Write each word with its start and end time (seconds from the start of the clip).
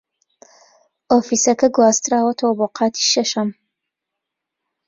ئۆفیسەکە 1.11 1.67
گواستراوەتەوە 1.75 2.53
بۆ 2.59 2.67
قاتی 2.77 3.05
شەشەم. 3.11 3.49